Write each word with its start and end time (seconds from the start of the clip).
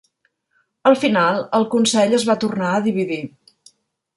Al 0.91 0.95
final, 1.03 1.37
el 1.59 1.67
consell 1.75 2.17
es 2.19 2.25
va 2.31 2.37
tornar 2.45 2.73
a 2.73 2.81
dividir. 2.89 3.21